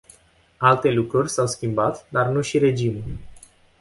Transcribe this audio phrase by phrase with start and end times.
[0.59, 3.03] Alte lucruri s-au schimbat, dar nu și regimul.